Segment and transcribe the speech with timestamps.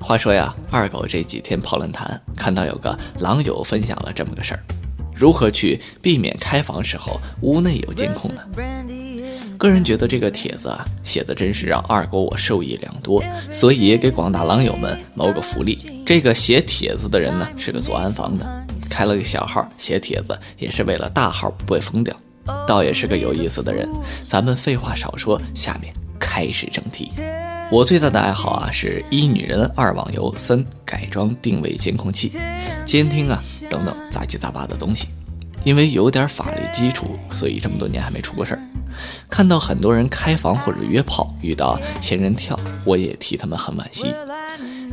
[0.00, 4.62] 话说呀，二狗这几天跑论坛，看到有个狼友分享了这么个事儿。
[5.14, 8.40] 如何去避免开房时候屋内有监控呢？
[9.58, 16.04] 个人觉得这个帖子啊写的真是让二狗我受益良多，所以给广大狼友们谋个福利。
[16.06, 22.16] 这个写帖子的人呢是个做安防的，开了个小号写帖子也是为了大号不被封掉，
[22.68, 23.88] 倒也是个有意思的人。
[24.24, 27.10] 咱们废话少说，下面开始正题。
[27.70, 32.32] 我最大的爱好啊是一女人二网游三改装定位监控器、
[32.86, 35.08] 监听啊等等杂七杂八的东西。
[35.64, 38.62] 因为有点法律基础，所以这么多年还没出过事儿。
[39.28, 44.14] 看到很多人开房或者约炮遇到仙人跳，我也替他们很惋惜。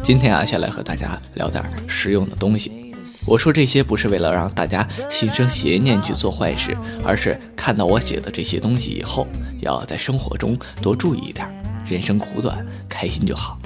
[0.03, 2.93] 今天啊，先来和大家聊点实用的东西。
[3.25, 9.25] 我说这些不是为了让大家心生邪念去做坏事，而是看到我写的这些东西以后，
[9.61, 11.47] 要在生活中多注意一点。
[11.87, 13.59] 人生苦短，开心就好。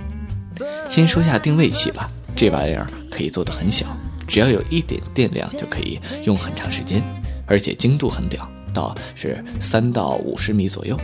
[0.90, 3.86] 先说下定位器吧，这玩意儿可以做得很小，
[4.28, 7.02] 只要有一点电量就可以用很长时间，
[7.46, 11.00] 而且精度很屌，到是三到五十米左右。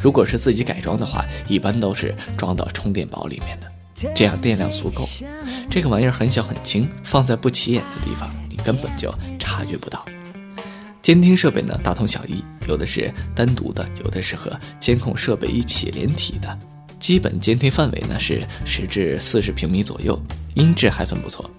[0.00, 3.70] 如果是自己改装的话，一般都是装到充电宝里面的，
[4.14, 5.08] 这样电量足够。
[5.70, 10.04] 这个玩意儿很小很轻，放在不起眼的地方，你根本就察觉不到。
[11.04, 16.58] 监听设备呢，大同小异，有的是单独的，有的是和监控设备一起连体的。
[16.98, 20.18] 基本监听范围呢是十至四十平米左右，
[20.54, 21.50] 音质还算不错。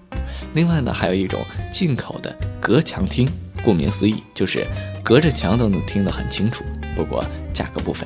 [0.54, 3.28] 另外呢，还有一种进口的隔墙听，
[3.64, 4.66] 顾名思义就是
[5.04, 6.64] 隔着墙都能听得很清楚，
[6.96, 7.24] 不过
[7.54, 8.04] 价格不菲。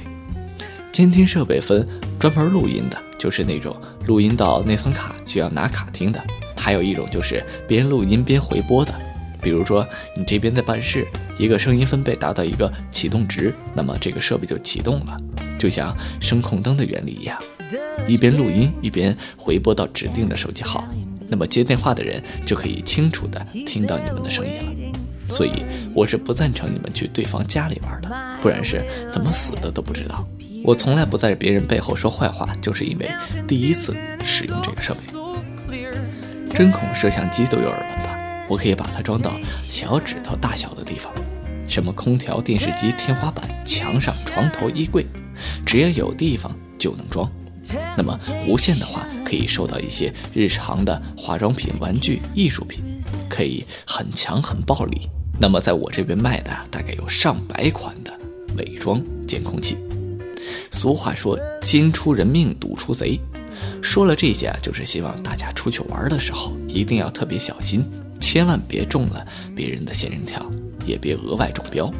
[0.92, 3.74] 监听设备分专门录音的，就是那种
[4.06, 6.20] 录音到内存卡需要拿卡听的；
[6.54, 8.92] 还有一种就是边录音边回播的。
[9.40, 9.86] 比如说，
[10.16, 11.06] 你这边在办事，
[11.38, 15.16] 一个声音分贝达到一个启动值，那么这个设备就启动了，
[15.58, 17.38] 就像声控灯的原理一样，
[18.06, 20.86] 一边录音一边回拨到指定的手机号，
[21.28, 24.98] 那么接电话的人就可以清楚的听到你们的声音了。
[25.28, 25.64] 所以
[25.94, 28.08] 我是不赞成你们去对方家里玩的，
[28.42, 30.26] 不然是怎么死的都不知道。
[30.64, 33.08] 我从来不在别人背后说坏话，就是因为
[33.46, 35.00] 第一次使用这个设备。
[36.52, 38.09] 针孔摄像机都有耳闻吧？
[38.50, 39.30] 我可以把它装到
[39.68, 41.12] 小指头大小的地方，
[41.68, 45.06] 什么空调、电视机、天花板、墙上、床头、衣柜，
[45.64, 47.30] 只要有地方就能装。
[47.96, 48.18] 那么
[48.48, 52.82] 无线的话，可以收到一些日常的化妆品、玩具、艺术品，
[53.28, 55.08] 可以很强很暴力。
[55.38, 58.12] 那么在我这边卖的大概有上百款的
[58.58, 59.76] 伪装监控器。
[60.72, 63.20] 俗话说“金出人命，赌出贼”，
[63.80, 67.84] 说了这些啊，就是希望大家出去玩的时候一定要特别小心。
[68.30, 69.26] 千万别中了
[69.56, 70.40] 别人的仙人跳，
[70.86, 71.92] 也别额外中标。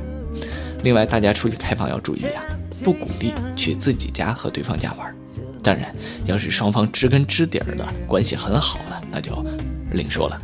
[0.85, 2.45] 另外，大家出去开房要注意啊，
[2.85, 5.13] 不鼓励去自己家和对方家玩。
[5.61, 5.93] 当然，
[6.27, 9.45] 要是双方知根知底儿的关系很好了，那就
[9.91, 10.41] 另说了。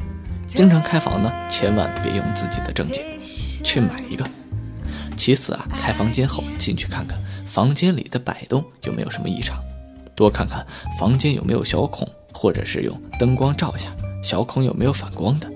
[0.49, 3.05] 经常开房呢，千万别用自己的证件
[3.63, 4.27] 去买一个。
[5.17, 7.17] 其次啊，开房间后进去看看
[7.47, 9.63] 房间里的摆动有没有什么异常，
[10.17, 10.67] 多看看
[10.99, 15.49] 房间有没有小孔，或者是用灯光照下小孔有没有反光的。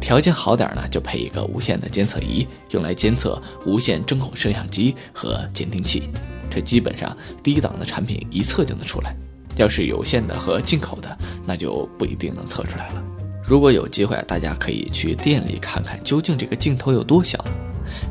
[0.00, 6.02] 条件好点呢，就配一个无线的监测仪，用来监测无线针孔摄像机和监听器。
[6.50, 9.16] 这基本上低档的产品一测就能出来。
[9.56, 11.16] 要是有线的和进口的，
[11.46, 13.02] 那就不一定能测出来了。
[13.44, 17.42] 如果有机会，大家可以去店里看看，究竟这个镜头有多小。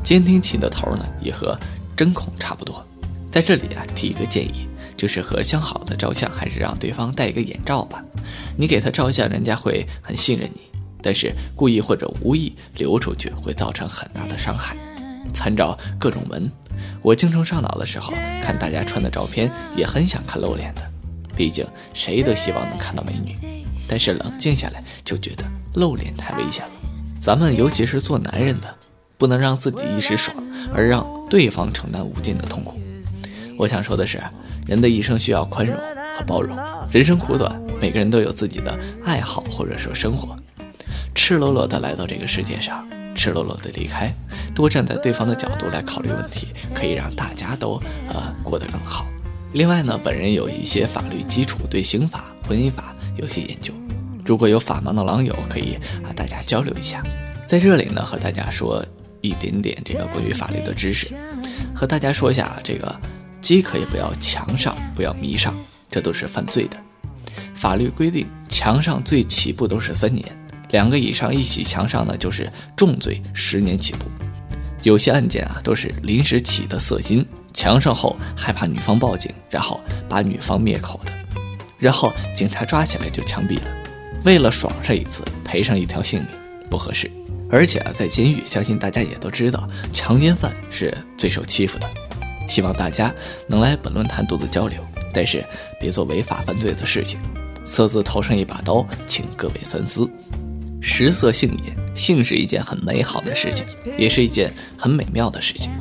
[0.02, 1.58] 监听器的头呢，也和
[1.96, 2.84] 针孔差不多。
[3.30, 4.66] 在这里啊，提一个建议，
[4.96, 8.02] 就是和相好的照相，还是让对方戴一个眼罩吧。
[8.56, 10.60] 你给他照相，人家会很信任你。
[11.04, 14.74] 但是故意或者无意流出去会造成很大的伤害。
[15.34, 16.50] 参照各种文，
[17.02, 20.82] 我精虫上脑的时候看大家穿的照片，也很想看露脸的。
[21.36, 23.36] 毕竟谁都希望能看到美女。
[23.86, 25.44] 但是冷静下来就觉得
[25.74, 26.72] 露脸太危险了。
[27.20, 28.74] 咱们尤其是做男人的，
[29.18, 30.34] 不能让自己一时爽，
[30.72, 32.80] 而让对方承担无尽的痛苦。
[33.58, 34.22] 我想说的是，
[34.66, 35.76] 人的一生需要宽容
[36.16, 36.56] 和包容。
[36.90, 40.36] 人生苦短，每个人都有自己的爱好或者说生活。
[41.14, 44.12] 赤裸裸的来到这个世界上，赤裸裸的离开，
[44.54, 49.06] 多站在对方的角度来考虑问题，可以让大家都呃过得更好。
[49.52, 53.72] 另外呢，本人有一些法律基础，对刑法、婚姻法有些研究。
[54.26, 57.02] 如果有法盲的狼友，可以啊大家交流一下。
[57.46, 58.84] 在这里呢，和大家说
[59.20, 61.14] 一点点这个关于法律的知识，
[61.74, 62.94] 和大家说一下啊这个
[63.40, 65.54] 饥渴也不要强上，不要迷上，
[65.88, 66.76] 这都是犯罪的。
[67.54, 70.26] 法律规定，强上最起步都是三年，
[70.74, 74.06] 两个以上一起强上呢，就是重罪，十年起步。
[74.82, 81.12] 有些案件啊，都是临时起的色心，强上后害怕女方报警，然后把女方灭口的，
[81.78, 83.68] 然后警察抓起来就枪毙了，
[84.24, 86.28] 为了爽上一次，赔上一条性命，
[86.68, 87.08] 不合适。
[87.48, 91.88] 而且啊，在监狱，相信大家也都知道，强奸犯是最受欺负的。
[92.48, 93.14] 希望大家
[93.46, 95.44] 能来本论坛多多交流，但是
[95.78, 97.20] 别做违法犯罪的事情。
[97.64, 100.10] 色字头上一把刀，请各位三思。
[100.86, 103.64] 食色性也，性是一件很美好的事情，
[103.96, 105.72] 也是一件很美妙的事情。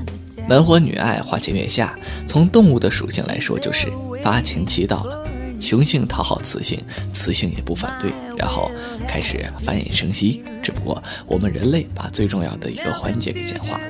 [0.47, 1.93] 男欢女爱，花前月下，
[2.25, 3.87] 从动物的属性来说，就是
[4.23, 5.27] 发情期到了，
[5.59, 6.81] 雄性讨好雌性，
[7.13, 8.71] 雌性也不反对，然后
[9.05, 10.41] 开始繁衍生息。
[10.61, 13.83] 只不过我们人类把最重要的一个环节给简化了。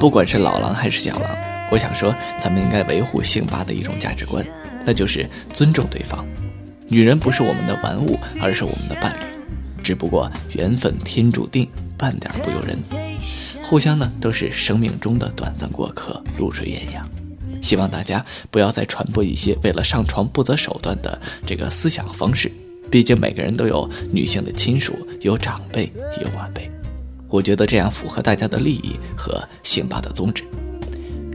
[0.00, 1.30] 不管是老狼还是小狼，
[1.70, 4.44] 我想说，咱们应该维护性八的一种价值观，
[4.84, 6.26] 那就是尊重对方。
[6.88, 9.33] 女人不是我们的玩物，而是我们的伴侣。
[9.84, 12.78] 只不过缘分天注定，半点不由人。
[13.62, 17.02] 互相呢都是生命中的短暂过客，露水鸳鸯。
[17.62, 22.50] 希望大家不要再传播一些为了上床不择手段的这个思想方式。
[22.90, 26.70] 毕竟每个人都有女性的亲属，有长辈，有晚辈。
[27.28, 30.44] 我觉得这样符合大家的利益和刑法的宗旨。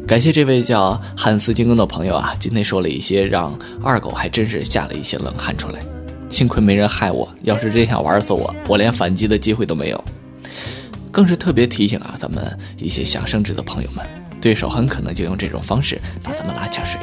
[0.07, 5.79] 感谢这位叫汉斯金刚的朋友啊，今天说了一些让二狗还真是吓了一些冷汗出来。
[6.29, 10.03] 幸亏没人害我，要是真想玩死我，我连反击的机会都没有。
[11.11, 14.05] 更是特别提醒啊，咱们一些想升职的朋友们，
[14.39, 16.99] 对手很可能就用这种方式把咱们拉下水。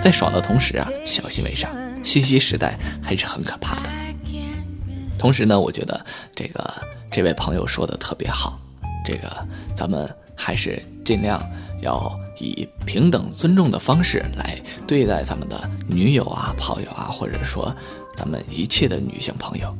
[0.00, 1.70] 在爽的同时啊，小心为上。
[2.02, 3.90] 信息时代还是很可怕的。
[5.18, 6.04] 同时呢，我觉得
[6.34, 6.74] 这个
[7.10, 8.60] 这位朋友说的特别好，
[9.04, 9.28] 这个
[9.74, 11.42] 咱们还是尽量
[11.82, 12.18] 要。
[12.40, 17.72] 以平等尊重的方式来对待咱们的女友啊、炮友啊，或者说
[18.16, 19.74] 咱们一切的女性朋友，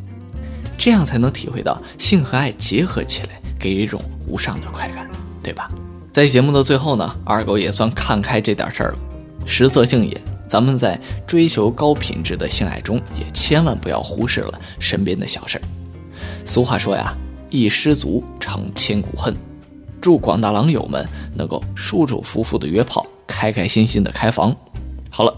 [0.77, 5.09] 这样才能体会到性和爱结合起来给人一种无上的快感，
[5.43, 5.71] 对吧？
[6.13, 8.99] 在节目的最后呢，二狗也算看开这点事儿了。
[9.47, 15.63] 食色性也，咱们在追求高品质的性爱中，也千万不要忽视了身边的小事儿。
[16.45, 17.15] 俗话说呀，
[17.51, 19.35] 一失足成千古恨。
[20.01, 24.55] 祝广大狼友们能够舒舒服服的约炮，开开心心的开房。
[25.11, 25.35] 好了，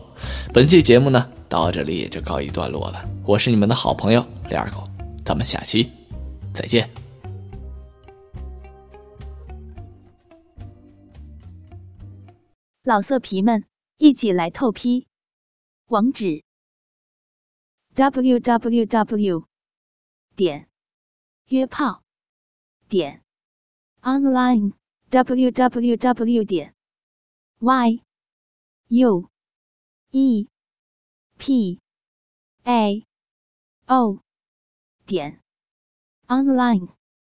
[0.52, 3.04] 本期节目呢到这里也就告一段落了。
[3.24, 4.88] 我是你们的好朋友李二狗，
[5.24, 5.90] 咱们下期
[6.52, 6.88] 再见。
[12.82, 13.64] 老色皮们
[13.98, 15.06] 一起来透批，
[15.86, 16.44] 网址
[17.94, 19.44] ：w w w.
[20.34, 20.68] 点
[21.48, 22.02] 约炮
[22.88, 23.22] 点。
[24.02, 24.72] online
[25.10, 26.74] www 点
[27.58, 28.00] y
[28.86, 29.28] u
[30.12, 30.46] e
[31.38, 31.78] p
[32.64, 33.04] a
[33.86, 34.18] o
[35.06, 35.40] 点
[36.28, 36.95] online。